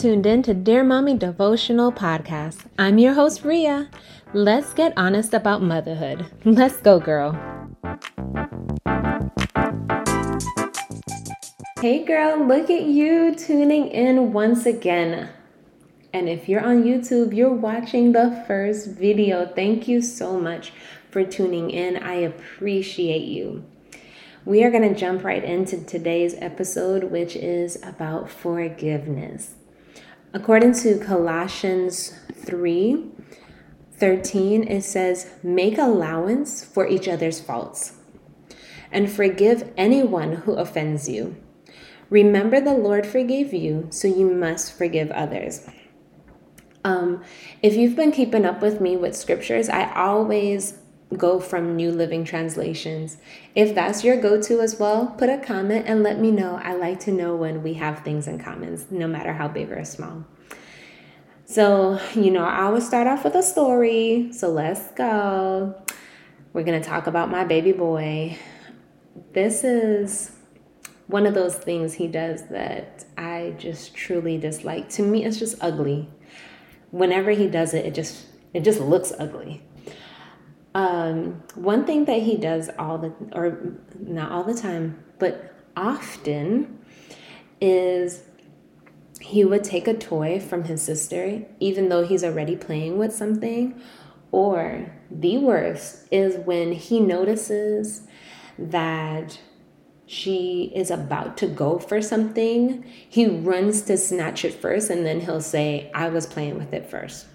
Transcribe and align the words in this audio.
tuned 0.00 0.24
in 0.24 0.42
to 0.42 0.54
Dear 0.54 0.82
Mommy 0.82 1.14
Devotional 1.14 1.92
Podcast. 1.92 2.64
I'm 2.78 2.96
your 2.96 3.12
host, 3.12 3.44
Ria. 3.44 3.90
Let's 4.32 4.72
get 4.72 4.94
honest 4.96 5.34
about 5.34 5.60
motherhood. 5.60 6.24
Let's 6.46 6.78
go, 6.78 6.98
girl. 6.98 7.32
Hey, 11.82 12.02
girl, 12.06 12.42
look 12.46 12.70
at 12.70 12.84
you 12.84 13.34
tuning 13.34 13.88
in 13.88 14.32
once 14.32 14.64
again. 14.64 15.28
And 16.14 16.30
if 16.30 16.48
you're 16.48 16.64
on 16.64 16.84
YouTube, 16.84 17.36
you're 17.36 17.52
watching 17.52 18.12
the 18.12 18.42
first 18.46 18.88
video. 18.88 19.44
Thank 19.44 19.86
you 19.86 20.00
so 20.00 20.40
much 20.40 20.72
for 21.10 21.24
tuning 21.24 21.68
in. 21.68 21.98
I 21.98 22.14
appreciate 22.14 23.26
you. 23.26 23.66
We 24.46 24.64
are 24.64 24.70
going 24.70 24.88
to 24.88 24.98
jump 24.98 25.24
right 25.24 25.44
into 25.44 25.84
today's 25.84 26.34
episode, 26.38 27.04
which 27.04 27.36
is 27.36 27.76
about 27.82 28.30
forgiveness. 28.30 29.56
According 30.32 30.74
to 30.74 30.98
Colossians 30.98 32.14
3 32.34 33.06
13, 33.92 34.66
it 34.66 34.82
says, 34.82 35.30
Make 35.42 35.76
allowance 35.76 36.64
for 36.64 36.86
each 36.86 37.06
other's 37.06 37.40
faults 37.40 37.94
and 38.92 39.10
forgive 39.10 39.72
anyone 39.76 40.32
who 40.32 40.54
offends 40.54 41.08
you. 41.08 41.36
Remember, 42.08 42.60
the 42.60 42.72
Lord 42.72 43.06
forgave 43.06 43.52
you, 43.52 43.88
so 43.90 44.08
you 44.08 44.30
must 44.30 44.72
forgive 44.72 45.10
others. 45.10 45.68
Um, 46.84 47.22
if 47.62 47.74
you've 47.74 47.94
been 47.94 48.10
keeping 48.10 48.44
up 48.44 48.62
with 48.62 48.80
me 48.80 48.96
with 48.96 49.14
scriptures, 49.14 49.68
I 49.68 49.92
always 49.94 50.78
go 51.16 51.40
from 51.40 51.76
New 51.76 51.90
Living 51.90 52.24
Translations. 52.24 53.18
If 53.54 53.74
that's 53.74 54.04
your 54.04 54.20
go 54.20 54.40
to 54.42 54.60
as 54.60 54.78
well, 54.78 55.14
put 55.18 55.28
a 55.28 55.38
comment 55.38 55.86
and 55.88 56.02
let 56.02 56.18
me 56.18 56.30
know. 56.30 56.60
I 56.62 56.74
like 56.74 57.00
to 57.00 57.12
know 57.12 57.34
when 57.36 57.62
we 57.62 57.74
have 57.74 58.04
things 58.04 58.28
in 58.28 58.38
common, 58.38 58.84
no 58.90 59.06
matter 59.06 59.32
how 59.32 59.48
big 59.48 59.72
or 59.72 59.84
small. 59.84 60.24
So, 61.46 62.00
you 62.14 62.30
know, 62.30 62.44
I 62.44 62.62
always 62.62 62.86
start 62.86 63.06
off 63.06 63.24
with 63.24 63.34
a 63.34 63.42
story. 63.42 64.32
So 64.32 64.50
let's 64.50 64.90
go. 64.92 65.74
We're 66.52 66.62
going 66.62 66.80
to 66.80 66.88
talk 66.88 67.06
about 67.06 67.30
my 67.30 67.44
baby 67.44 67.72
boy. 67.72 68.38
This 69.32 69.64
is 69.64 70.32
one 71.08 71.26
of 71.26 71.34
those 71.34 71.56
things 71.56 71.94
he 71.94 72.06
does 72.06 72.46
that 72.48 73.04
I 73.18 73.54
just 73.58 73.94
truly 73.94 74.38
dislike. 74.38 74.88
To 74.90 75.02
me, 75.02 75.24
it's 75.24 75.38
just 75.38 75.56
ugly 75.60 76.08
whenever 76.90 77.30
he 77.30 77.46
does 77.46 77.74
it, 77.74 77.86
it 77.86 77.94
just 77.94 78.26
it 78.52 78.60
just 78.60 78.80
looks 78.80 79.12
ugly. 79.18 79.62
Um, 80.74 81.42
one 81.54 81.84
thing 81.84 82.04
that 82.04 82.22
he 82.22 82.36
does 82.36 82.70
all 82.78 82.98
the 82.98 83.12
or 83.32 83.76
not 83.98 84.30
all 84.30 84.44
the 84.44 84.54
time, 84.54 85.02
but 85.18 85.54
often 85.76 86.78
is 87.60 88.22
he 89.20 89.44
would 89.44 89.64
take 89.64 89.86
a 89.86 89.94
toy 89.94 90.40
from 90.40 90.64
his 90.64 90.82
sister, 90.82 91.42
even 91.58 91.88
though 91.88 92.06
he's 92.06 92.24
already 92.24 92.56
playing 92.56 92.98
with 92.98 93.14
something. 93.14 93.80
Or 94.32 94.92
the 95.10 95.38
worst 95.38 96.06
is 96.10 96.36
when 96.46 96.72
he 96.72 97.00
notices 97.00 98.02
that 98.58 99.40
she 100.06 100.72
is 100.74 100.90
about 100.90 101.36
to 101.38 101.46
go 101.46 101.78
for 101.78 102.00
something, 102.00 102.84
he 103.08 103.26
runs 103.26 103.82
to 103.82 103.96
snatch 103.96 104.44
it 104.44 104.54
first 104.54 104.90
and 104.90 105.04
then 105.04 105.20
he'll 105.20 105.40
say, 105.40 105.90
I 105.94 106.08
was 106.08 106.26
playing 106.26 106.58
with 106.58 106.72
it 106.72 106.88
first. 106.88 107.26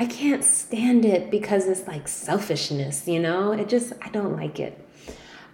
I 0.00 0.06
can't 0.06 0.42
stand 0.42 1.04
it 1.04 1.30
because 1.30 1.68
it's 1.68 1.86
like 1.86 2.08
selfishness, 2.08 3.06
you 3.06 3.20
know? 3.20 3.52
It 3.52 3.68
just, 3.68 3.92
I 4.00 4.08
don't 4.08 4.34
like 4.34 4.58
it. 4.58 4.82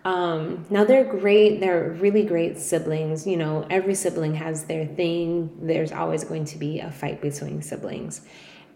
Um, 0.05 0.64
now 0.70 0.84
they're 0.84 1.05
great, 1.05 1.58
they're 1.58 1.91
really 1.98 2.22
great 2.22 2.56
siblings. 2.56 3.27
You 3.27 3.38
know, 3.38 3.66
every 3.69 3.97
sibling 3.97 4.36
has 4.36 4.66
their 4.66 4.86
thing. 4.86 5.50
There's 5.61 5.91
always 5.91 6.22
going 6.22 6.44
to 6.44 6.58
be 6.58 6.78
a 6.78 6.92
fight 6.92 7.20
between 7.20 7.61
siblings. 7.61 8.20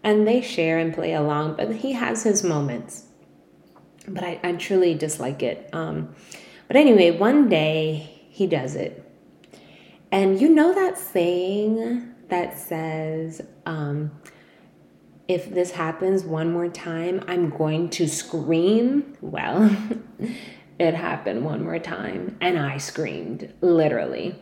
And 0.03 0.27
they 0.27 0.41
share 0.41 0.77
and 0.77 0.93
play 0.93 1.13
along, 1.13 1.55
but 1.55 1.73
he 1.73 1.93
has 1.93 2.23
his 2.23 2.43
moments. 2.43 3.05
But 4.09 4.25
I, 4.25 4.41
I 4.43 4.51
truly 4.53 4.93
dislike 4.93 5.41
it. 5.41 5.69
Um, 5.71 6.13
but 6.67 6.75
anyway, 6.75 7.11
one 7.11 7.47
day 7.47 8.25
he 8.29 8.45
does 8.45 8.75
it. 8.75 9.09
And 10.11 10.41
you 10.41 10.49
know 10.49 10.75
that 10.75 10.97
saying 10.97 12.13
that 12.27 12.57
says, 12.59 13.41
um, 13.65 14.11
if 15.27 15.53
this 15.53 15.71
happens 15.71 16.23
one 16.23 16.51
more 16.51 16.67
time, 16.67 17.23
I'm 17.27 17.49
going 17.49 17.89
to 17.91 18.07
scream? 18.07 19.17
Well, 19.21 19.75
it 20.79 20.93
happened 20.93 21.45
one 21.45 21.63
more 21.63 21.79
time, 21.79 22.37
and 22.41 22.57
I 22.59 22.77
screamed, 22.77 23.53
literally. 23.61 24.35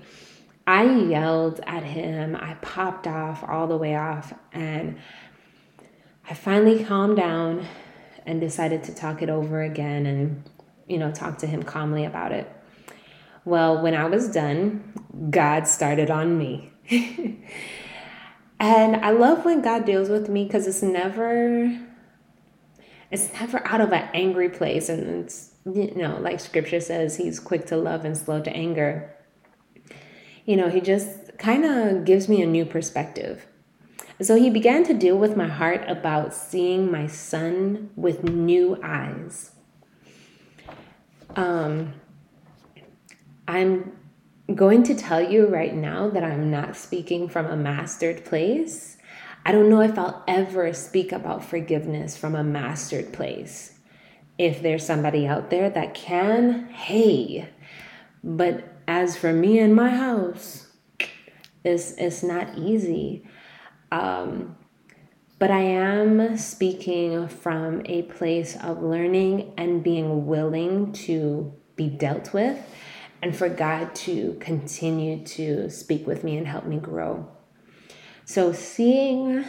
I 0.66 0.84
yelled 0.84 1.62
at 1.66 1.84
him, 1.84 2.36
I 2.36 2.56
popped 2.62 3.08
off 3.08 3.44
all 3.48 3.68
the 3.68 3.78
way 3.78 3.96
off, 3.96 4.34
and 4.52 4.98
I 6.30 6.34
finally 6.34 6.84
calmed 6.84 7.18
down 7.18 7.66
and 8.26 8.40
decided 8.40 8.84
to 8.84 8.94
talk 8.94 9.22
it 9.22 9.30
over 9.30 9.64
again 9.64 10.06
and 10.06 10.44
you 10.90 10.98
know, 10.98 11.12
talk 11.12 11.38
to 11.38 11.48
him 11.48 11.64
calmly 11.64 12.04
about 12.04 12.34
it. 12.34 12.52
Well, 13.46 13.82
when 13.82 13.94
I 13.94 14.06
was 14.06 14.28
done, 14.30 14.94
God 15.30 15.68
started 15.68 16.12
on 16.12 16.38
me. 16.38 16.74
and 18.60 18.98
I 18.98 19.12
love 19.12 19.46
when 19.46 19.62
God 19.62 19.86
deals 19.86 20.10
with 20.10 20.30
me 20.30 20.46
because 20.46 20.68
it's 20.68 20.82
never 20.82 21.80
it's 23.12 23.34
never 23.34 23.66
out 23.66 23.82
of 23.82 23.92
an 23.92 24.08
angry 24.14 24.50
place 24.50 24.90
and 24.90 25.26
it's 25.26 25.50
you 25.66 25.94
know, 25.96 26.18
like 26.20 26.40
scripture 26.40 26.80
says, 26.80 27.18
he's 27.18 27.40
quick 27.40 27.66
to 27.68 27.78
love 27.78 28.06
and 28.06 28.18
slow 28.18 28.42
to 28.42 28.52
anger. 28.52 29.16
You 30.46 30.58
know, 30.58 30.70
he 30.70 30.82
just 30.82 31.38
kind 31.38 31.66
of 31.66 32.06
gives 32.06 32.28
me 32.28 32.42
a 32.42 32.48
new 32.48 32.66
perspective. 32.66 33.46
So 34.22 34.36
he 34.36 34.50
began 34.50 34.84
to 34.86 34.94
deal 34.94 35.18
with 35.18 35.38
my 35.38 35.48
heart 35.48 35.84
about 35.88 36.34
seeing 36.34 36.92
my 36.92 37.08
son 37.08 37.90
with 37.96 38.24
new 38.24 38.78
eyes. 38.84 39.52
Um, 41.36 41.94
I'm 43.48 43.99
going 44.56 44.84
to 44.84 44.96
tell 44.96 45.22
you 45.22 45.48
right 45.48 45.76
now 45.76 46.10
that 46.10 46.24
I'm 46.24 46.50
not 46.50 46.76
speaking 46.76 47.30
from 47.30 47.46
a 47.46 47.56
mastered 47.56 48.26
place. 48.26 48.98
I 49.46 49.52
don't 49.52 49.70
know 49.70 49.82
if 49.82 49.98
I'll 49.98 50.24
ever 50.28 50.74
speak 50.74 51.12
about 51.12 51.44
forgiveness 51.44 52.18
from 52.18 52.36
a 52.36 52.44
mastered 52.44 53.14
place. 53.14 53.78
If 54.38 54.62
there's 54.62 54.86
somebody 54.86 55.28
out 55.28 55.50
there 55.50 55.70
that 55.70 55.94
can, 55.94 56.68
hey. 56.70 57.50
But 58.24 58.64
as 58.88 59.18
for 59.18 59.34
me 59.34 59.60
and 59.60 59.76
my 59.76 59.90
house, 59.90 60.68
it's, 61.64 61.92
it's 61.94 62.24
not 62.24 62.58
easy. 62.58 63.28
Um, 63.92 64.56
but 65.40 65.52
I 65.52 65.62
am 65.62 66.38
speaking 66.38 67.28
from 67.28 67.82
a 67.86 68.04
place 68.04 68.58
of 68.62 68.84
learning 68.84 69.54
and 69.58 69.84
being 69.84 70.26
willing 70.26 70.92
to 70.94 71.54
be 71.76 71.88
dealt 71.88 72.34
with 72.34 72.58
and 73.22 73.36
for 73.36 73.50
God 73.50 73.94
to 73.96 74.38
continue 74.40 75.24
to 75.26 75.70
speak 75.70 76.08
with 76.08 76.24
me 76.24 76.38
and 76.38 76.48
help 76.48 76.66
me 76.66 76.78
grow. 76.78 77.30
So, 78.26 78.54
seeing 78.54 79.46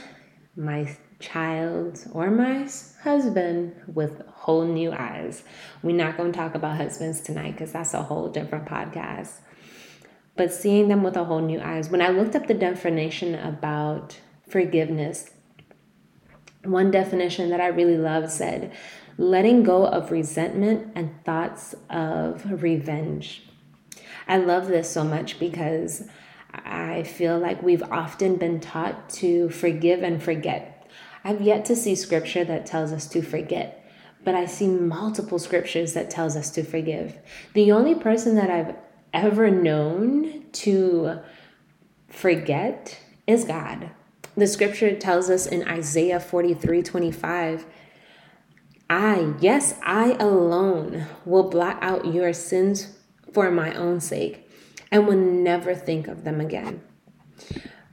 my 0.56 0.96
child 1.20 2.04
or 2.12 2.30
my 2.30 2.66
husband 3.02 3.74
with 3.86 4.22
whole 4.26 4.64
new 4.64 4.90
eyes. 4.90 5.44
We're 5.82 5.96
not 5.96 6.16
going 6.16 6.32
to 6.32 6.38
talk 6.38 6.54
about 6.54 6.76
husbands 6.76 7.20
tonight 7.20 7.52
because 7.52 7.72
that's 7.72 7.94
a 7.94 8.02
whole 8.02 8.28
different 8.28 8.66
podcast. 8.66 9.34
But 10.36 10.52
seeing 10.52 10.88
them 10.88 11.02
with 11.02 11.16
a 11.16 11.24
whole 11.24 11.40
new 11.40 11.60
eyes. 11.60 11.90
When 11.90 12.00
I 12.00 12.08
looked 12.08 12.34
up 12.34 12.46
the 12.46 12.54
definition 12.54 13.34
about 13.34 14.18
forgiveness, 14.48 15.30
one 16.64 16.90
definition 16.90 17.50
that 17.50 17.60
I 17.60 17.66
really 17.66 17.98
love 17.98 18.30
said, 18.30 18.72
letting 19.18 19.62
go 19.62 19.86
of 19.86 20.10
resentment 20.10 20.92
and 20.94 21.22
thoughts 21.24 21.74
of 21.90 22.62
revenge. 22.62 23.42
I 24.30 24.36
love 24.36 24.68
this 24.68 24.88
so 24.88 25.02
much 25.02 25.40
because 25.40 26.04
I 26.54 27.02
feel 27.02 27.36
like 27.36 27.64
we've 27.64 27.82
often 27.82 28.36
been 28.36 28.60
taught 28.60 29.10
to 29.14 29.48
forgive 29.48 30.04
and 30.04 30.22
forget. 30.22 30.88
I've 31.24 31.40
yet 31.40 31.64
to 31.64 31.74
see 31.74 31.96
scripture 31.96 32.44
that 32.44 32.64
tells 32.64 32.92
us 32.92 33.08
to 33.08 33.22
forget, 33.22 33.84
but 34.22 34.36
I 34.36 34.46
see 34.46 34.68
multiple 34.68 35.40
scriptures 35.40 35.94
that 35.94 36.10
tells 36.10 36.36
us 36.36 36.48
to 36.50 36.62
forgive. 36.62 37.18
The 37.54 37.72
only 37.72 37.96
person 37.96 38.36
that 38.36 38.50
I've 38.50 38.76
ever 39.12 39.50
known 39.50 40.44
to 40.52 41.18
forget 42.06 43.00
is 43.26 43.42
God. 43.44 43.90
The 44.36 44.46
scripture 44.46 44.94
tells 44.96 45.28
us 45.28 45.44
in 45.44 45.66
Isaiah 45.66 46.20
43 46.20 46.84
25, 46.84 47.66
I, 48.88 49.34
yes, 49.40 49.74
I 49.84 50.12
alone 50.20 51.06
will 51.24 51.50
blot 51.50 51.82
out 51.82 52.14
your 52.14 52.32
sins 52.32 52.96
for 53.32 53.50
my 53.50 53.74
own 53.74 54.00
sake 54.00 54.48
and 54.90 55.06
will 55.06 55.16
never 55.16 55.74
think 55.74 56.08
of 56.08 56.24
them 56.24 56.40
again. 56.40 56.82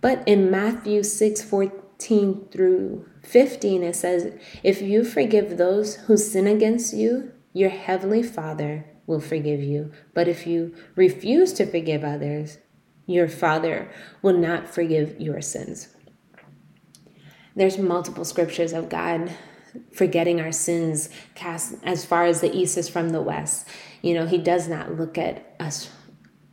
But 0.02 0.28
in 0.28 0.52
Matthew 0.52 1.04
6 1.04 1.42
14 1.42 2.48
through 2.52 3.10
15, 3.24 3.84
it 3.84 3.96
says, 3.96 4.34
If 4.64 4.82
you 4.82 5.04
forgive 5.04 5.58
those 5.58 5.96
who 5.96 6.18
sin 6.18 6.48
against 6.48 6.94
you, 6.94 7.32
your 7.54 7.70
heavenly 7.70 8.24
Father 8.24 8.86
will 9.06 9.20
forgive 9.20 9.62
you. 9.62 9.92
But 10.14 10.28
if 10.28 10.46
you 10.46 10.76
refuse 10.96 11.54
to 11.54 11.66
forgive 11.66 12.04
others, 12.04 12.60
your 13.06 13.28
Father 13.28 13.90
will 14.22 14.38
not 14.38 14.68
forgive 14.68 15.20
your 15.20 15.42
sins. 15.42 15.88
There's 17.56 17.78
multiple 17.78 18.26
scriptures 18.26 18.74
of 18.74 18.90
God 18.90 19.32
forgetting 19.92 20.40
our 20.40 20.52
sins 20.52 21.10
cast 21.34 21.76
as 21.84 22.06
far 22.06 22.26
as 22.26 22.42
the 22.42 22.56
east 22.56 22.78
is 22.78 22.90
from 22.90 23.10
the 23.10 23.22
west. 23.22 23.68
You 24.02 24.14
know, 24.14 24.26
he 24.26 24.38
does 24.38 24.68
not 24.68 24.96
look 24.96 25.18
at 25.18 25.56
us 25.60 25.90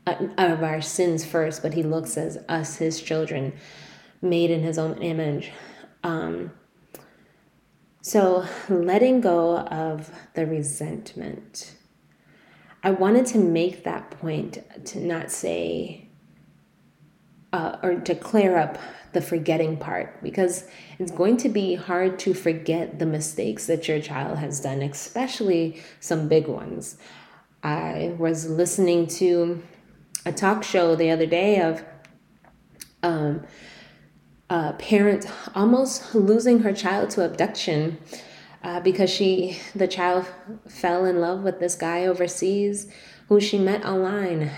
uh, 0.07 0.15
of 0.39 0.63
our 0.63 0.81
sins 0.81 1.25
first, 1.25 1.63
but 1.63 1.75
he 1.75 1.83
looks 1.83 2.17
as 2.17 2.39
us, 2.49 2.77
his 2.77 3.01
children, 3.01 3.55
made 4.21 4.51
in 4.51 4.63
his 4.63 4.79
own 4.79 5.01
image. 5.03 5.53
Um, 6.03 6.53
so, 8.03 8.47
letting 8.69 9.21
go 9.21 9.59
of 9.59 10.11
the 10.35 10.47
resentment. 10.47 11.75
I 12.83 12.91
wanted 12.91 13.25
to 13.27 13.39
make 13.39 13.85
that 13.85 14.11
point 14.11 14.59
to 14.87 15.01
not 15.01 15.31
say 15.31 16.11
uh, 17.55 17.79
or 17.83 17.95
to 18.01 18.15
clear 18.15 18.59
up 18.59 18.77
the 19.15 19.23
forgetting 19.23 19.79
part 19.79 20.23
because 20.23 20.69
it's 20.99 21.13
going 21.13 21.37
to 21.39 21.49
be 21.49 21.77
hard 21.77 22.19
to 22.19 22.35
forget 22.35 22.99
the 22.99 23.07
mistakes 23.07 23.67
that 23.69 23.89
your 23.89 24.01
child 24.01 24.37
has 24.39 24.61
done, 24.61 24.83
especially 24.83 25.81
some 26.01 26.29
big 26.29 26.47
ones. 26.47 26.99
I 27.65 28.15
was 28.19 28.47
listening 28.47 29.07
to 29.07 29.63
a 30.27 30.33
talk 30.33 30.63
show 30.63 30.95
the 30.95 31.11
other 31.11 31.25
day 31.25 31.63
of 31.63 31.83
um, 33.03 33.47
a 34.51 34.75
parent 34.75 35.27
almost 35.55 36.15
losing 36.15 36.59
her 36.61 36.75
child 36.75 37.09
to 37.11 37.25
abduction 37.25 37.97
uh, 38.63 38.81
because 38.81 39.09
she 39.09 39.59
the 39.75 39.89
child 39.89 40.27
fell 40.69 41.07
in 41.07 41.23
love 41.23 41.43
with 41.43 41.59
this 41.59 41.75
guy 41.75 42.05
overseas 42.05 42.93
who 43.29 43.41
she 43.41 43.59
met 43.59 43.83
online 43.87 44.51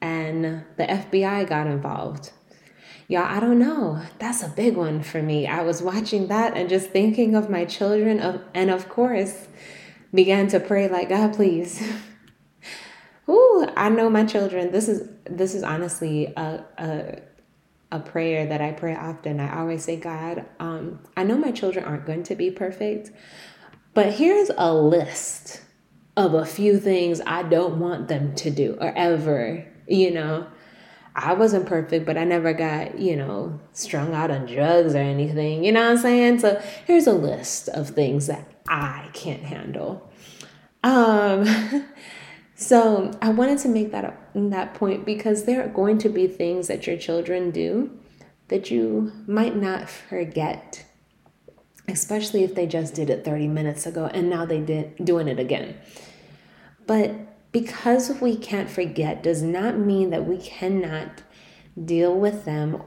and 0.00 0.64
the 0.76 0.84
FBI 0.84 1.48
got 1.48 1.66
involved. 1.66 2.30
Y'all, 3.08 3.24
I 3.24 3.40
don't 3.40 3.58
know. 3.58 4.00
That's 4.20 4.44
a 4.44 4.48
big 4.48 4.76
one 4.76 5.02
for 5.02 5.20
me. 5.20 5.48
I 5.48 5.62
was 5.62 5.82
watching 5.82 6.28
that 6.28 6.56
and 6.56 6.68
just 6.68 6.90
thinking 6.90 7.34
of 7.34 7.50
my 7.50 7.64
children 7.64 8.20
of 8.20 8.40
and 8.54 8.70
of 8.70 8.88
course 8.88 9.48
began 10.14 10.46
to 10.46 10.60
pray 10.60 10.88
like 10.88 11.08
God 11.08 11.34
please. 11.34 11.82
Ooh, 13.28 13.66
I 13.76 13.88
know 13.88 14.10
my 14.10 14.24
children. 14.24 14.72
This 14.72 14.88
is 14.88 15.08
this 15.24 15.54
is 15.54 15.62
honestly 15.62 16.26
a, 16.36 16.64
a 16.78 17.22
a 17.92 18.00
prayer 18.00 18.46
that 18.46 18.60
I 18.60 18.72
pray 18.72 18.96
often. 18.96 19.38
I 19.38 19.60
always 19.60 19.84
say, 19.84 19.96
God, 19.96 20.46
um, 20.58 20.98
I 21.16 21.24
know 21.24 21.36
my 21.36 21.52
children 21.52 21.84
aren't 21.84 22.06
going 22.06 22.22
to 22.24 22.34
be 22.34 22.50
perfect, 22.50 23.10
but 23.94 24.14
here's 24.14 24.50
a 24.56 24.74
list 24.74 25.60
of 26.16 26.34
a 26.34 26.44
few 26.46 26.78
things 26.78 27.20
I 27.26 27.42
don't 27.42 27.78
want 27.78 28.08
them 28.08 28.34
to 28.36 28.50
do 28.50 28.76
or 28.80 28.92
ever, 28.96 29.66
you 29.86 30.10
know. 30.10 30.46
I 31.14 31.34
wasn't 31.34 31.66
perfect, 31.66 32.06
but 32.06 32.16
I 32.16 32.24
never 32.24 32.54
got, 32.54 32.98
you 32.98 33.16
know, 33.16 33.60
strung 33.74 34.14
out 34.14 34.30
on 34.30 34.46
drugs 34.46 34.94
or 34.94 34.98
anything. 34.98 35.62
You 35.62 35.72
know 35.72 35.82
what 35.82 35.90
I'm 35.90 35.98
saying? 35.98 36.38
So 36.38 36.58
here's 36.86 37.06
a 37.06 37.12
list 37.12 37.68
of 37.68 37.90
things 37.90 38.28
that 38.28 38.50
I 38.66 39.10
can't 39.12 39.42
handle. 39.42 40.10
Um 40.82 41.44
So 42.62 43.10
I 43.20 43.30
wanted 43.30 43.58
to 43.58 43.68
make 43.68 43.90
that 43.90 44.16
that 44.34 44.74
point 44.74 45.04
because 45.04 45.46
there 45.46 45.64
are 45.64 45.68
going 45.68 45.98
to 45.98 46.08
be 46.08 46.28
things 46.28 46.68
that 46.68 46.86
your 46.86 46.96
children 46.96 47.50
do 47.50 47.90
that 48.46 48.70
you 48.70 49.10
might 49.26 49.56
not 49.56 49.90
forget, 49.90 50.84
especially 51.88 52.44
if 52.44 52.54
they 52.54 52.68
just 52.68 52.94
did 52.94 53.10
it 53.10 53.24
30 53.24 53.48
minutes 53.48 53.84
ago 53.84 54.06
and 54.14 54.30
now 54.30 54.44
they 54.46 54.60
did 54.60 54.94
doing 55.04 55.26
it 55.26 55.40
again. 55.40 55.76
But 56.86 57.50
because 57.50 58.20
we 58.20 58.36
can't 58.36 58.70
forget 58.70 59.24
does 59.24 59.42
not 59.42 59.76
mean 59.76 60.10
that 60.10 60.24
we 60.24 60.38
cannot 60.38 61.20
deal 61.84 62.14
with 62.16 62.44
them 62.44 62.80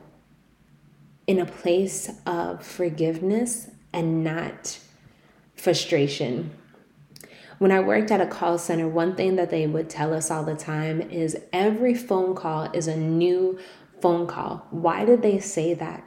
in 1.28 1.38
a 1.38 1.46
place 1.46 2.12
of 2.26 2.66
forgiveness 2.66 3.70
and 3.92 4.24
not 4.24 4.80
frustration 5.54 6.52
when 7.60 7.72
I 7.72 7.80
worked 7.80 8.12
at 8.12 8.22
a 8.22 8.28
call 8.28 8.58
center, 8.58 8.88
one 8.88 9.16
thing 9.16 9.36
that 9.36 9.50
they 9.50 9.68
would 9.68 9.90
tell 9.90 10.14
us 10.14 10.30
all 10.30 10.44
the 10.44 10.56
time 10.56 11.02
is 11.02 11.38
every 11.54 11.94
phone 11.94 12.36
call 12.36 12.64
is 12.72 12.88
a 12.88 12.98
new 12.98 13.60
phone 14.02 14.28
call. 14.28 14.68
Why 14.72 15.06
did 15.06 15.22
they 15.22 15.40
say 15.40 15.74
that? 15.74 16.04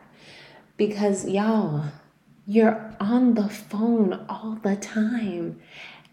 Because 0.77 1.29
y'all, 1.29 1.87
you're 2.47 2.95
on 3.01 3.35
the 3.35 3.49
phone 3.49 4.25
all 4.29 4.59
the 4.63 4.77
time 4.77 5.61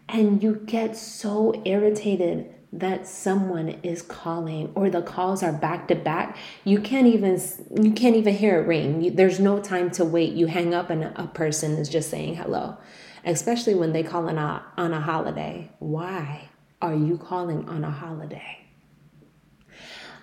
and 0.08 0.42
you 0.42 0.62
get 0.66 0.96
so 0.96 1.62
irritated 1.64 2.52
that 2.72 3.06
someone 3.06 3.68
is 3.82 4.02
calling 4.02 4.70
or 4.74 4.90
the 4.90 5.00
calls 5.00 5.42
are 5.42 5.52
back 5.52 5.88
to 5.88 5.94
back 5.94 6.36
you 6.64 6.78
can't 6.80 7.06
even 7.06 7.40
you 7.80 7.92
can't 7.92 8.16
even 8.16 8.34
hear 8.34 8.60
it 8.60 8.66
ring 8.66 9.00
you, 9.00 9.10
there's 9.10 9.40
no 9.40 9.60
time 9.60 9.90
to 9.90 10.04
wait 10.04 10.32
you 10.34 10.46
hang 10.46 10.74
up 10.74 10.90
and 10.90 11.04
a 11.04 11.30
person 11.32 11.72
is 11.72 11.88
just 11.88 12.10
saying 12.10 12.34
hello 12.34 12.76
especially 13.26 13.74
when 13.74 13.92
they 13.92 14.02
call 14.02 14.28
on 14.28 14.38
a, 14.38 14.64
on 14.76 14.94
a 14.94 15.00
holiday. 15.00 15.70
Why 15.80 16.48
are 16.80 16.94
you 16.94 17.18
calling 17.18 17.68
on 17.68 17.84
a 17.84 17.90
holiday? 17.90 18.64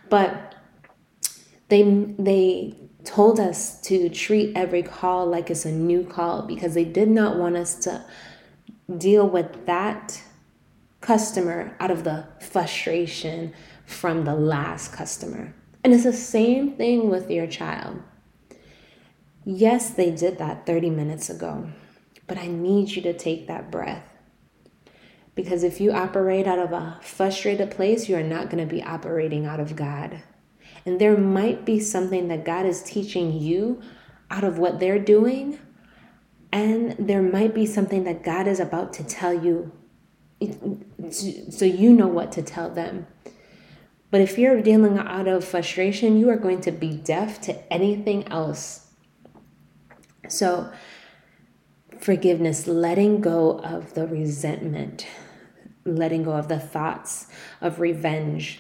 But 0.09 0.55
they 1.67 1.83
they 2.17 2.75
told 3.03 3.39
us 3.39 3.81
to 3.81 4.09
treat 4.09 4.55
every 4.55 4.83
call 4.83 5.25
like 5.25 5.49
it's 5.49 5.65
a 5.65 5.71
new 5.71 6.05
call 6.05 6.43
because 6.43 6.73
they 6.73 6.85
did 6.85 7.09
not 7.09 7.37
want 7.37 7.57
us 7.57 7.75
to 7.75 8.05
deal 8.97 9.27
with 9.27 9.65
that 9.65 10.21
customer 11.01 11.75
out 11.79 11.91
of 11.91 12.03
the 12.05 12.25
frustration 12.39 13.53
from 13.85 14.23
the 14.23 14.35
last 14.35 14.93
customer. 14.93 15.53
And 15.83 15.93
it's 15.93 16.03
the 16.03 16.13
same 16.13 16.77
thing 16.77 17.09
with 17.09 17.29
your 17.29 17.47
child. 17.47 18.01
Yes, 19.43 19.89
they 19.89 20.11
did 20.11 20.37
that 20.37 20.65
30 20.65 20.89
minutes 20.89 21.29
ago. 21.29 21.69
But 22.27 22.37
I 22.37 22.47
need 22.47 22.91
you 22.91 23.01
to 23.03 23.13
take 23.13 23.47
that 23.47 23.71
breath. 23.71 24.07
Because 25.35 25.63
if 25.63 25.81
you 25.81 25.91
operate 25.91 26.47
out 26.47 26.59
of 26.59 26.71
a 26.71 26.99
frustrated 27.01 27.71
place, 27.71 28.07
you 28.07 28.15
are 28.15 28.23
not 28.23 28.49
going 28.49 28.65
to 28.65 28.71
be 28.71 28.83
operating 28.83 29.45
out 29.45 29.59
of 29.59 29.75
God. 29.75 30.21
And 30.85 30.99
there 30.99 31.17
might 31.17 31.65
be 31.65 31.79
something 31.79 32.27
that 32.27 32.45
God 32.45 32.65
is 32.65 32.83
teaching 32.83 33.33
you 33.33 33.81
out 34.29 34.43
of 34.43 34.59
what 34.59 34.79
they're 34.79 34.99
doing. 34.99 35.59
And 36.51 36.95
there 36.99 37.21
might 37.21 37.55
be 37.55 37.65
something 37.65 38.03
that 38.03 38.23
God 38.23 38.47
is 38.47 38.59
about 38.59 38.93
to 38.93 39.03
tell 39.03 39.33
you 39.33 39.71
so 41.09 41.65
you 41.65 41.93
know 41.93 42.07
what 42.07 42.31
to 42.33 42.41
tell 42.41 42.69
them. 42.69 43.07
But 44.11 44.21
if 44.21 44.37
you're 44.37 44.61
dealing 44.61 44.97
out 44.99 45.27
of 45.27 45.43
frustration, 45.43 46.19
you 46.19 46.29
are 46.29 46.37
going 46.37 46.61
to 46.61 46.71
be 46.71 46.95
deaf 46.95 47.41
to 47.41 47.73
anything 47.73 48.27
else. 48.27 48.91
So, 50.27 50.71
forgiveness, 52.03 52.67
letting 52.67 53.21
go 53.21 53.59
of 53.59 53.93
the 53.93 54.05
resentment, 54.05 55.07
letting 55.85 56.23
go 56.23 56.33
of 56.33 56.49
the 56.49 56.59
thoughts 56.59 57.27
of 57.61 57.79
revenge. 57.79 58.59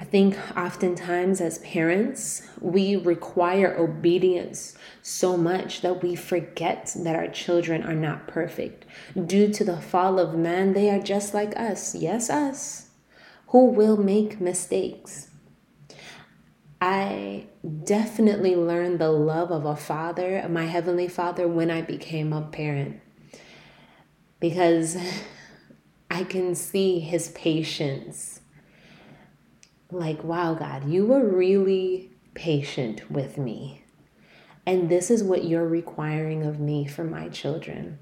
I 0.00 0.04
think 0.04 0.36
oftentimes 0.56 1.40
as 1.40 1.58
parents, 1.60 2.42
we 2.60 2.96
require 2.96 3.76
obedience 3.78 4.76
so 5.00 5.36
much 5.36 5.80
that 5.80 6.02
we 6.02 6.16
forget 6.16 6.92
that 6.96 7.14
our 7.16 7.28
children 7.28 7.82
are 7.84 7.94
not 7.94 8.26
perfect. 8.26 8.84
Due 9.26 9.50
to 9.52 9.64
the 9.64 9.80
fall 9.80 10.18
of 10.18 10.34
man, 10.34 10.72
they 10.72 10.90
are 10.90 11.00
just 11.00 11.32
like 11.32 11.56
us, 11.56 11.94
yes, 11.94 12.28
us, 12.28 12.88
who 13.48 13.66
will 13.66 13.96
make 13.96 14.40
mistakes. 14.40 15.28
I 16.80 17.46
definitely 17.84 18.54
learned 18.54 18.98
the 18.98 19.10
love 19.10 19.50
of 19.50 19.64
a 19.64 19.76
father, 19.76 20.46
my 20.48 20.66
heavenly 20.66 21.08
father, 21.08 21.48
when 21.48 21.70
I 21.70 21.80
became 21.80 22.32
a 22.32 22.42
parent. 22.42 23.00
Because 24.40 24.96
I 26.10 26.24
can 26.24 26.54
see 26.54 27.00
his 27.00 27.28
patience. 27.28 28.40
Like, 29.90 30.22
wow, 30.22 30.54
God, 30.54 30.88
you 30.88 31.06
were 31.06 31.24
really 31.24 32.10
patient 32.34 33.10
with 33.10 33.38
me. 33.38 33.84
And 34.66 34.88
this 34.88 35.10
is 35.10 35.22
what 35.22 35.44
you're 35.44 35.66
requiring 35.66 36.44
of 36.44 36.60
me 36.60 36.86
for 36.86 37.04
my 37.04 37.28
children. 37.28 37.98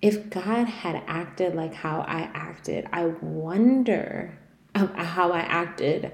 If 0.00 0.30
God 0.30 0.66
had 0.66 1.02
acted 1.06 1.54
like 1.54 1.74
how 1.74 2.00
I 2.00 2.30
acted, 2.34 2.88
I 2.92 3.06
wonder 3.06 4.36
how 4.74 5.30
I 5.30 5.40
acted 5.40 6.12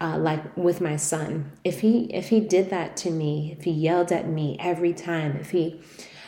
uh, 0.00 0.18
like 0.18 0.56
with 0.56 0.80
my 0.80 0.96
son. 0.96 1.52
If 1.64 1.80
he 1.80 2.04
if 2.12 2.28
he 2.28 2.40
did 2.40 2.70
that 2.70 2.96
to 2.98 3.10
me 3.10 3.54
if 3.58 3.64
he 3.64 3.70
yelled 3.70 4.12
at 4.12 4.28
me 4.28 4.56
every 4.60 4.92
time 4.92 5.36
if 5.36 5.50
he 5.50 5.80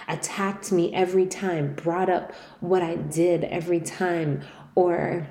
attacked 0.08 0.72
me 0.72 0.92
every 0.94 1.26
time 1.26 1.74
brought 1.74 2.08
up 2.08 2.32
what 2.60 2.80
i 2.80 2.96
did 2.96 3.44
every 3.44 3.78
time 3.78 4.40
or 4.74 5.26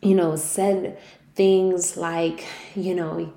you 0.00 0.14
know 0.14 0.34
said 0.36 0.98
things 1.34 1.96
like 1.98 2.46
you 2.74 2.94
know 2.94 3.30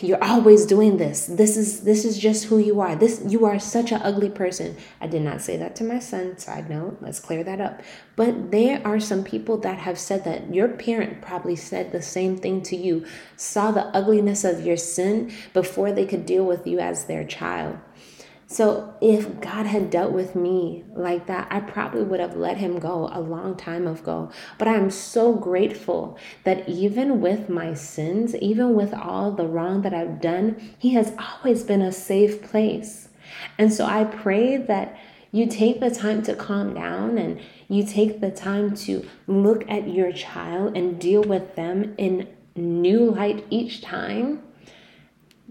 you're 0.00 0.22
always 0.22 0.66
doing 0.66 0.96
this. 0.96 1.26
This 1.26 1.56
is 1.56 1.82
this 1.82 2.04
is 2.04 2.18
just 2.18 2.44
who 2.44 2.58
you 2.58 2.80
are. 2.80 2.96
This 2.96 3.22
you 3.26 3.44
are 3.44 3.58
such 3.58 3.92
an 3.92 4.00
ugly 4.02 4.30
person. 4.30 4.76
I 5.00 5.06
did 5.06 5.22
not 5.22 5.40
say 5.40 5.56
that 5.56 5.76
to 5.76 5.84
my 5.84 5.98
son. 5.98 6.38
Side 6.38 6.70
note 6.70 6.98
let's 7.00 7.20
clear 7.20 7.44
that 7.44 7.60
up. 7.60 7.82
But 8.16 8.50
there 8.50 8.80
are 8.86 9.00
some 9.00 9.24
people 9.24 9.58
that 9.58 9.78
have 9.78 9.98
said 9.98 10.24
that. 10.24 10.52
Your 10.52 10.68
parent 10.68 11.20
probably 11.22 11.56
said 11.56 11.92
the 11.92 12.02
same 12.02 12.36
thing 12.36 12.62
to 12.62 12.76
you. 12.76 13.04
Saw 13.36 13.70
the 13.70 13.86
ugliness 13.96 14.44
of 14.44 14.64
your 14.64 14.76
sin 14.76 15.32
before 15.52 15.92
they 15.92 16.06
could 16.06 16.26
deal 16.26 16.44
with 16.44 16.66
you 16.66 16.78
as 16.78 17.04
their 17.04 17.24
child 17.24 17.78
so 18.52 18.94
if 19.00 19.40
God 19.40 19.64
had 19.64 19.88
dealt 19.88 20.12
with 20.12 20.36
me 20.36 20.84
like 20.92 21.26
that, 21.26 21.48
I 21.50 21.60
probably 21.60 22.02
would 22.02 22.20
have 22.20 22.36
let 22.36 22.58
him 22.58 22.78
go 22.78 23.08
a 23.10 23.18
long 23.18 23.56
time 23.56 23.86
ago. 23.86 24.30
But 24.58 24.68
I'm 24.68 24.90
so 24.90 25.32
grateful 25.32 26.18
that 26.44 26.68
even 26.68 27.22
with 27.22 27.48
my 27.48 27.72
sins, 27.72 28.34
even 28.36 28.74
with 28.74 28.92
all 28.92 29.32
the 29.32 29.46
wrong 29.46 29.80
that 29.82 29.94
I've 29.94 30.20
done, 30.20 30.74
he 30.78 30.90
has 30.90 31.14
always 31.18 31.62
been 31.62 31.80
a 31.80 31.92
safe 31.92 32.42
place. 32.42 33.08
And 33.56 33.72
so 33.72 33.86
I 33.86 34.04
pray 34.04 34.58
that 34.58 34.98
you 35.30 35.46
take 35.46 35.80
the 35.80 35.90
time 35.90 36.22
to 36.24 36.34
calm 36.34 36.74
down 36.74 37.16
and 37.16 37.40
you 37.68 37.86
take 37.86 38.20
the 38.20 38.30
time 38.30 38.76
to 38.76 39.08
look 39.26 39.64
at 39.70 39.88
your 39.88 40.12
child 40.12 40.76
and 40.76 41.00
deal 41.00 41.22
with 41.22 41.56
them 41.56 41.94
in 41.96 42.28
new 42.54 43.10
light 43.12 43.46
each 43.48 43.80
time. 43.80 44.42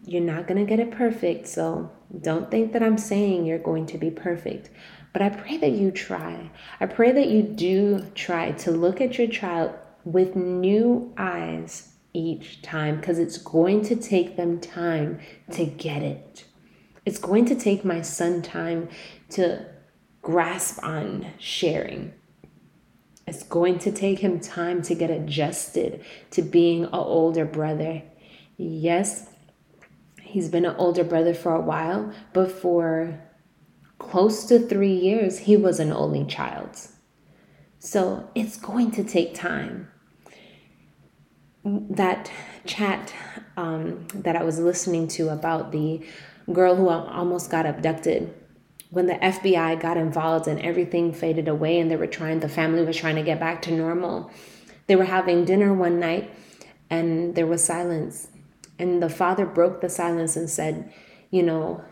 You're 0.06 0.22
not 0.22 0.48
going 0.48 0.60
to 0.60 0.70
get 0.70 0.80
it 0.80 0.92
perfect, 0.92 1.48
so 1.48 1.90
don't 2.20 2.52
think 2.52 2.74
that 2.74 2.84
I'm 2.84 2.98
saying 2.98 3.46
you're 3.46 3.60
going 3.60 3.86
to 3.88 3.98
be 3.98 4.12
perfect, 4.12 4.70
but 5.14 5.22
I 5.22 5.30
pray 5.30 5.58
that 5.58 5.72
you 5.72 5.92
try. 5.92 6.52
I 6.80 6.86
pray 6.86 7.12
that 7.12 7.30
you 7.30 7.44
do 7.44 8.06
try 8.16 8.52
to 8.52 8.72
look 8.72 9.00
at 9.02 9.18
your 9.18 9.28
child 9.28 9.72
with 10.04 10.36
new 10.36 11.14
eyes 11.18 11.94
each 12.14 12.62
time 12.62 12.98
because 12.98 13.20
it's 13.20 13.38
going 13.38 13.84
to 13.84 13.96
take 13.96 14.36
them 14.36 14.60
time 14.60 15.20
to 15.52 15.66
get 15.66 16.02
it. 16.02 16.46
It's 17.06 17.20
going 17.20 17.46
to 17.46 17.56
take 17.56 17.86
my 17.86 18.02
son 18.02 18.42
time 18.42 18.90
to 19.30 19.66
grasp 20.22 20.84
on 20.84 21.28
sharing. 21.40 22.14
It's 23.26 23.44
going 23.44 23.80
to 23.80 23.92
take 23.92 24.20
him 24.20 24.40
time 24.40 24.82
to 24.84 24.96
get 24.96 25.10
adjusted 25.10 26.04
to 26.32 26.42
being 26.42 26.84
an 26.84 26.94
older 26.94 27.46
brother. 27.46 28.04
Yes, 28.58 29.30
He's 30.32 30.48
been 30.48 30.66
an 30.66 30.76
older 30.78 31.04
brother 31.04 31.34
for 31.34 31.54
a 31.54 31.60
while, 31.60 32.14
but 32.32 32.50
for 32.50 33.20
close 34.00 34.46
to 34.46 34.60
three 34.60 34.94
years, 34.94 35.40
he 35.40 35.58
was 35.58 35.80
an 35.80 35.92
only 35.92 36.26
child. 36.26 36.78
So 37.80 38.30
it's 38.34 38.56
going 38.56 38.92
to 38.92 39.04
take 39.04 39.36
time. 39.36 39.90
That 41.66 42.32
chat 42.66 43.14
um, 43.58 44.08
that 44.14 44.38
I 44.38 44.44
was 44.44 44.58
listening 44.58 45.10
to 45.10 45.30
about 45.30 45.74
the 45.74 46.02
girl 46.52 46.76
who 46.76 46.88
almost 46.88 47.52
got 47.52 47.66
abducted 47.66 48.34
when 48.92 49.08
the 49.08 49.14
FBI 49.16 49.80
got 49.82 49.98
involved 49.98 50.48
and 50.48 50.62
everything 50.62 51.14
faded 51.14 51.48
away 51.48 51.80
and 51.80 51.90
they 51.90 51.96
were 51.96 52.08
trying, 52.08 52.40
the 52.40 52.50
family 52.50 52.84
was 52.86 52.98
trying 52.98 53.16
to 53.16 53.24
get 53.24 53.40
back 53.40 53.62
to 53.64 53.72
normal. 53.72 54.30
They 54.88 54.96
were 54.96 55.06
having 55.06 55.46
dinner 55.46 55.74
one 55.74 56.00
night 56.00 56.34
and 56.90 57.36
there 57.36 57.48
was 57.48 57.64
silence. 57.64 58.28
And 58.82 59.02
the 59.02 59.10
father 59.10 59.46
broke 59.46 59.80
the 59.80 59.90
silence 59.90 60.36
and 60.36 60.50
said, 60.50 60.92
You 61.30 61.44
know, 61.44 61.86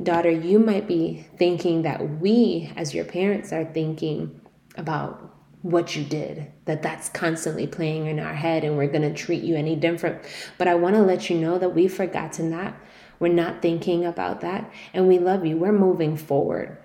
daughter, 0.00 0.30
you 0.30 0.60
might 0.60 0.86
be 0.86 1.26
thinking 1.36 1.82
that 1.82 2.20
we, 2.20 2.72
as 2.76 2.94
your 2.94 3.04
parents, 3.04 3.52
are 3.52 3.64
thinking 3.64 4.40
about 4.76 5.34
what 5.62 5.96
you 5.96 6.04
did, 6.04 6.52
that 6.66 6.84
that's 6.84 7.08
constantly 7.08 7.66
playing 7.66 8.06
in 8.06 8.20
our 8.20 8.32
head 8.32 8.62
and 8.62 8.76
we're 8.76 8.86
going 8.86 9.02
to 9.02 9.12
treat 9.12 9.42
you 9.42 9.56
any 9.56 9.74
different. 9.74 10.22
But 10.56 10.68
I 10.68 10.76
want 10.76 10.94
to 10.94 11.02
let 11.02 11.28
you 11.28 11.36
know 11.36 11.58
that 11.58 11.74
we've 11.74 11.92
forgotten 11.92 12.50
that. 12.50 12.80
We're 13.18 13.32
not 13.32 13.60
thinking 13.60 14.04
about 14.04 14.40
that. 14.42 14.72
And 14.94 15.08
we 15.08 15.18
love 15.18 15.44
you. 15.44 15.56
We're 15.56 15.72
moving 15.72 16.16
forward. 16.16 16.78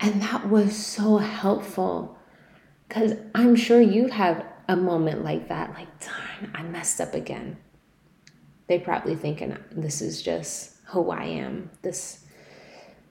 And 0.00 0.20
that 0.22 0.48
was 0.48 0.74
so 0.74 1.18
helpful 1.18 2.18
because 2.88 3.12
I'm 3.36 3.54
sure 3.54 3.80
you 3.80 4.08
have 4.08 4.44
a 4.66 4.74
moment 4.74 5.22
like 5.22 5.48
that 5.50 5.72
like, 5.74 6.00
darn, 6.00 6.50
I 6.52 6.62
messed 6.64 7.00
up 7.00 7.14
again 7.14 7.58
they 8.68 8.78
probably 8.78 9.16
thinking 9.16 9.56
this 9.72 10.00
is 10.00 10.22
just 10.22 10.76
who 10.88 11.10
I 11.10 11.24
am. 11.24 11.70
This 11.82 12.24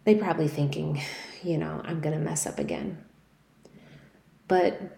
they 0.05 0.15
probably 0.15 0.47
thinking, 0.47 1.01
you 1.43 1.57
know, 1.57 1.81
I'm 1.83 1.99
going 1.99 2.17
to 2.17 2.23
mess 2.23 2.47
up 2.47 2.59
again. 2.59 3.03
But 4.47 4.97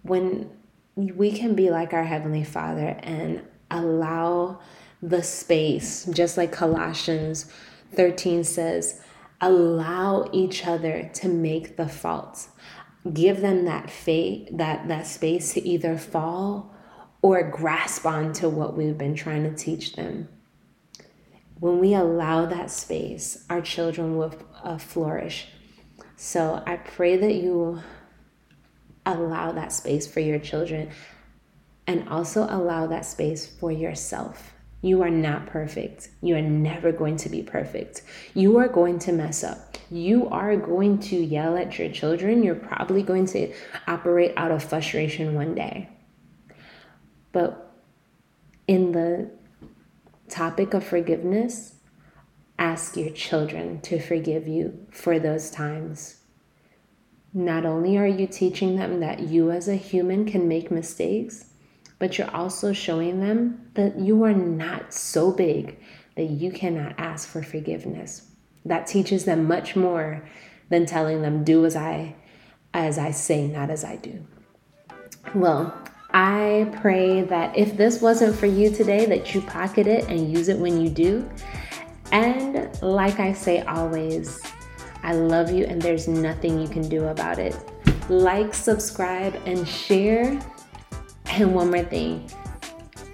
when 0.00 0.50
we 0.96 1.30
can 1.30 1.54
be 1.54 1.68
like 1.68 1.92
our 1.92 2.04
heavenly 2.04 2.44
Father 2.44 2.98
and 3.02 3.42
allow 3.70 4.60
the 5.02 5.22
space, 5.22 6.06
just 6.06 6.38
like 6.38 6.52
Colossians 6.52 7.52
13 7.94 8.44
says, 8.44 9.02
allow 9.42 10.28
each 10.32 10.66
other 10.66 11.10
to 11.14 11.28
make 11.28 11.76
the 11.76 11.88
faults. 11.88 12.48
Give 13.12 13.42
them 13.42 13.66
that 13.66 13.90
faith, 13.90 14.48
that 14.52 14.88
that 14.88 15.06
space 15.06 15.52
to 15.52 15.68
either 15.68 15.98
fall 15.98 16.74
or 17.22 17.42
grasp 17.42 18.06
onto 18.06 18.48
what 18.48 18.76
we've 18.76 18.98
been 18.98 19.14
trying 19.14 19.42
to 19.42 19.54
teach 19.54 19.94
them. 19.94 20.28
When 21.58 21.78
we 21.78 21.94
allow 21.94 22.46
that 22.46 22.70
space, 22.70 23.44
our 23.50 23.60
children 23.60 24.16
will 24.16 24.34
uh, 24.62 24.78
flourish. 24.78 25.48
So 26.16 26.62
I 26.66 26.76
pray 26.76 27.16
that 27.16 27.34
you 27.34 27.80
allow 29.04 29.52
that 29.52 29.72
space 29.72 30.06
for 30.06 30.20
your 30.20 30.38
children 30.38 30.90
and 31.86 32.08
also 32.08 32.44
allow 32.44 32.86
that 32.86 33.04
space 33.04 33.46
for 33.46 33.70
yourself. 33.70 34.54
You 34.82 35.02
are 35.02 35.10
not 35.10 35.46
perfect. 35.46 36.08
You 36.22 36.36
are 36.36 36.42
never 36.42 36.92
going 36.92 37.16
to 37.18 37.28
be 37.28 37.42
perfect. 37.42 38.02
You 38.32 38.56
are 38.58 38.68
going 38.68 38.98
to 39.00 39.12
mess 39.12 39.44
up. 39.44 39.76
You 39.90 40.28
are 40.28 40.56
going 40.56 40.98
to 41.00 41.16
yell 41.16 41.58
at 41.58 41.78
your 41.78 41.90
children. 41.90 42.42
You're 42.42 42.54
probably 42.54 43.02
going 43.02 43.26
to 43.26 43.52
operate 43.86 44.32
out 44.36 44.50
of 44.50 44.64
frustration 44.64 45.34
one 45.34 45.54
day. 45.54 45.90
But 47.32 47.72
in 48.66 48.92
the 48.92 49.30
topic 50.28 50.74
of 50.74 50.84
forgiveness, 50.84 51.74
ask 52.58 52.96
your 52.96 53.10
children 53.10 53.80
to 53.82 54.00
forgive 54.00 54.46
you 54.46 54.86
for 54.90 55.18
those 55.18 55.50
times. 55.50 56.18
Not 57.32 57.64
only 57.64 57.96
are 57.96 58.06
you 58.06 58.26
teaching 58.26 58.76
them 58.76 59.00
that 59.00 59.20
you 59.20 59.50
as 59.50 59.68
a 59.68 59.76
human 59.76 60.24
can 60.24 60.48
make 60.48 60.70
mistakes, 60.70 61.46
but 61.98 62.18
you're 62.18 62.34
also 62.34 62.72
showing 62.72 63.20
them 63.20 63.70
that 63.74 63.98
you 63.98 64.24
are 64.24 64.32
not 64.32 64.92
so 64.92 65.30
big 65.30 65.78
that 66.16 66.24
you 66.24 66.50
cannot 66.50 66.94
ask 66.98 67.28
for 67.28 67.42
forgiveness. 67.42 68.26
That 68.64 68.86
teaches 68.86 69.24
them 69.24 69.44
much 69.46 69.76
more 69.76 70.28
than 70.70 70.86
telling 70.86 71.22
them 71.22 71.44
do 71.44 71.64
as 71.64 71.76
I 71.76 72.16
as 72.72 72.98
I 72.98 73.10
say, 73.10 73.48
not 73.48 73.68
as 73.68 73.84
I 73.84 73.96
do. 73.96 74.24
Well, 75.34 75.74
I 76.12 76.70
pray 76.80 77.22
that 77.22 77.56
if 77.56 77.76
this 77.76 78.00
wasn't 78.00 78.34
for 78.34 78.46
you 78.46 78.70
today, 78.70 79.06
that 79.06 79.34
you 79.34 79.40
pocket 79.40 79.86
it 79.86 80.08
and 80.08 80.30
use 80.30 80.48
it 80.48 80.58
when 80.58 80.80
you 80.80 80.88
do. 80.88 81.28
And 82.12 82.70
like 82.82 83.20
I 83.20 83.32
say 83.32 83.62
always, 83.62 84.40
I 85.02 85.14
love 85.14 85.50
you 85.52 85.64
and 85.64 85.80
there's 85.80 86.08
nothing 86.08 86.60
you 86.60 86.68
can 86.68 86.88
do 86.88 87.06
about 87.06 87.38
it. 87.38 87.56
Like, 88.08 88.54
subscribe, 88.54 89.40
and 89.46 89.66
share. 89.66 90.40
And 91.26 91.54
one 91.54 91.70
more 91.70 91.84
thing 91.84 92.28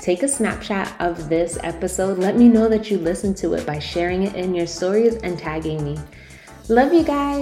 take 0.07 0.23
a 0.23 0.29
snapshot 0.29 0.89
of 1.01 1.29
this 1.29 1.59
episode. 1.65 2.17
Let 2.17 2.37
me 2.37 2.49
know 2.49 2.69
that 2.69 2.93
you 2.93 2.99
listened 2.99 3.37
to 3.39 3.55
it 3.55 3.67
by 3.67 3.81
sharing 3.81 4.23
it 4.23 4.37
in 4.37 4.55
your 4.55 4.69
stories 4.69 5.17
and 5.17 5.37
tagging 5.37 5.83
me. 5.83 5.99
Love 6.69 6.93
you 6.93 7.03
guys. 7.03 7.37